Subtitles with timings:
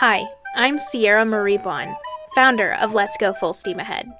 [0.00, 1.94] Hi, I'm Sierra Marie Bond,
[2.34, 4.10] founder of Let's Go Full Steam Ahead.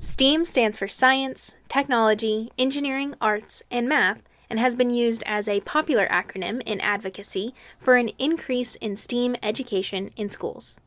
[0.00, 5.60] STEAM stands for science, technology, engineering, arts, and math and has been used as a
[5.60, 10.80] popular acronym in advocacy for an increase in STEAM education in schools.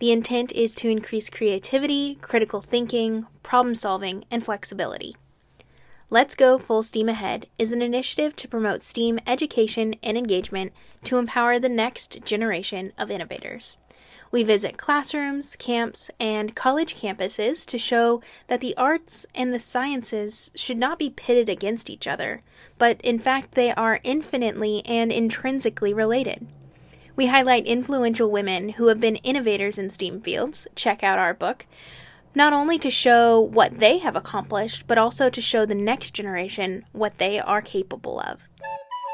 [0.00, 5.16] The intent is to increase creativity, critical thinking, problem solving, and flexibility.
[6.10, 10.72] Let's Go Full Steam Ahead is an initiative to promote STEAM education and engagement
[11.04, 13.76] to empower the next generation of innovators.
[14.30, 20.50] We visit classrooms, camps, and college campuses to show that the arts and the sciences
[20.54, 22.40] should not be pitted against each other,
[22.78, 26.46] but in fact they are infinitely and intrinsically related.
[27.16, 30.66] We highlight influential women who have been innovators in STEAM fields.
[30.74, 31.66] Check out our book
[32.34, 36.84] not only to show what they have accomplished, but also to show the next generation
[36.92, 38.48] what they are capable of.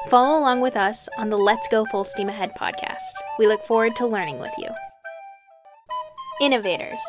[0.08, 2.98] Follow along with us on the Let's Go Full Steam Ahead podcast.
[3.38, 4.68] We look forward to learning with you.
[6.40, 7.00] Innovators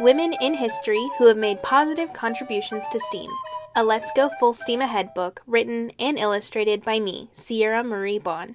[0.00, 3.30] Women in History Who Have Made Positive Contributions to STEAM.
[3.74, 8.54] A Let's Go Full Steam Ahead book written and illustrated by me, Sierra Marie Bond.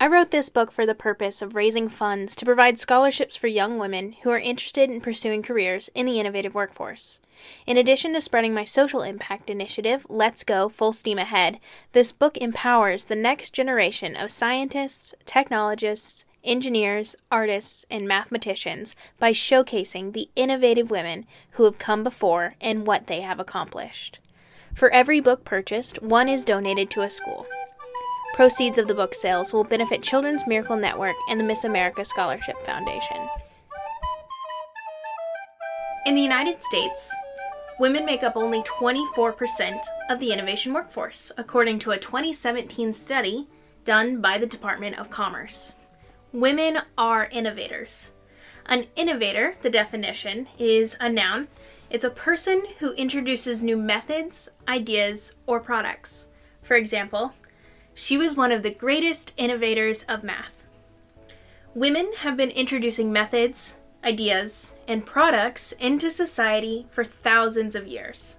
[0.00, 3.78] I wrote this book for the purpose of raising funds to provide scholarships for young
[3.78, 7.18] women who are interested in pursuing careers in the innovative workforce.
[7.66, 11.58] In addition to spreading my social impact initiative, Let's Go Full Steam Ahead,
[11.92, 20.12] this book empowers the next generation of scientists, technologists, engineers, artists, and mathematicians by showcasing
[20.12, 24.20] the innovative women who have come before and what they have accomplished.
[24.74, 27.46] For every book purchased, one is donated to a school.
[28.38, 32.56] Proceeds of the book sales will benefit Children's Miracle Network and the Miss America Scholarship
[32.64, 33.16] Foundation.
[36.06, 37.12] In the United States,
[37.80, 43.48] women make up only 24% of the innovation workforce, according to a 2017 study
[43.84, 45.74] done by the Department of Commerce.
[46.32, 48.12] Women are innovators.
[48.66, 51.48] An innovator, the definition, is a noun.
[51.90, 56.28] It's a person who introduces new methods, ideas, or products.
[56.62, 57.32] For example,
[57.98, 60.62] she was one of the greatest innovators of math.
[61.74, 68.38] Women have been introducing methods, ideas, and products into society for thousands of years.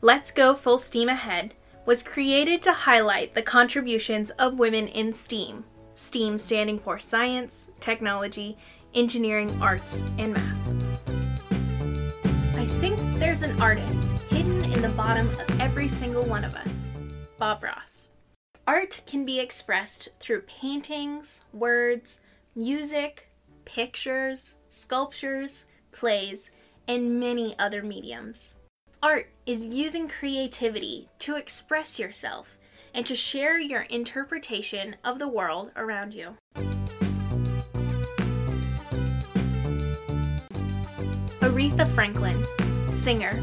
[0.00, 1.52] Let's Go Full Steam Ahead
[1.84, 5.64] was created to highlight the contributions of women in STEAM,
[5.94, 8.56] STEAM standing for science, technology,
[8.94, 10.68] engineering, arts, and math.
[12.56, 16.92] I think there's an artist hidden in the bottom of every single one of us
[17.38, 18.08] Bob Ross.
[18.68, 22.20] Art can be expressed through paintings, words,
[22.56, 23.28] music,
[23.64, 26.50] pictures, sculptures, plays,
[26.88, 28.56] and many other mediums.
[29.00, 32.58] Art is using creativity to express yourself
[32.92, 36.36] and to share your interpretation of the world around you.
[41.40, 42.44] Aretha Franklin,
[42.88, 43.40] singer.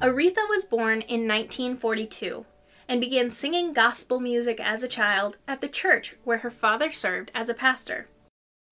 [0.00, 2.46] Aretha was born in 1942
[2.88, 7.30] and began singing gospel music as a child at the church where her father served
[7.34, 8.08] as a pastor.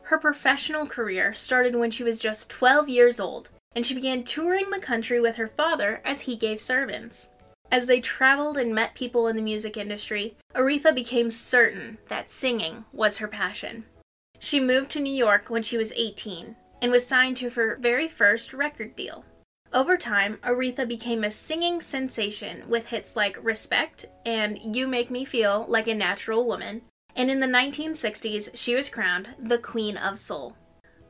[0.04, 4.70] Her professional career started when she was just 12 years old, and she began touring
[4.70, 7.28] the country with her father as he gave sermons.
[7.70, 12.84] As they traveled and met people in the music industry, Aretha became certain that singing
[12.92, 13.84] was her passion.
[14.38, 18.08] She moved to New York when she was 18 and was signed to her very
[18.08, 19.24] first record deal.
[19.72, 25.24] Over time, Aretha became a singing sensation with hits like Respect and You Make Me
[25.24, 26.82] Feel Like a Natural Woman,
[27.14, 30.56] and in the 1960s, she was crowned the Queen of Soul.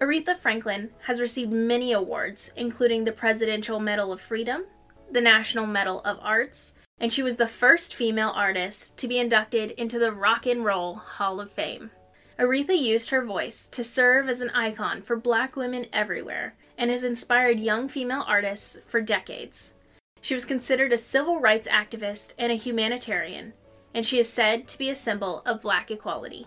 [0.00, 4.64] Aretha Franklin has received many awards, including the Presidential Medal of Freedom,
[5.10, 9.72] the National Medal of Arts, and she was the first female artist to be inducted
[9.72, 11.90] into the Rock and Roll Hall of Fame.
[12.38, 17.04] Aretha used her voice to serve as an icon for black women everywhere and has
[17.04, 19.74] inspired young female artists for decades.
[20.20, 23.52] She was considered a civil rights activist and a humanitarian,
[23.94, 26.46] and she is said to be a symbol of black equality.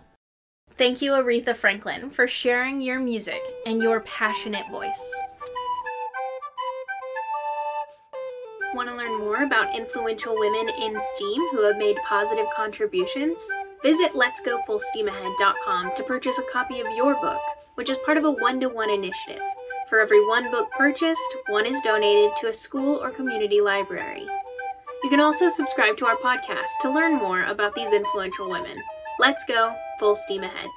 [0.78, 5.12] Thank you, Aretha Franklin, for sharing your music and your passionate voice.
[8.76, 13.38] Want to learn more about influential women in STEAM who have made positive contributions?
[13.82, 17.42] Visit letsgofullsteamahead.com to purchase a copy of your book,
[17.76, 19.42] which is part of a one to one initiative.
[19.90, 24.28] For every one book purchased, one is donated to a school or community library.
[25.04, 28.78] You can also subscribe to our podcast to learn more about these influential women.
[29.18, 30.70] Let's go, full steam ahead.